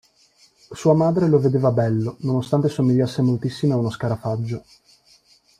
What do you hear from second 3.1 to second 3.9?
moltissimo a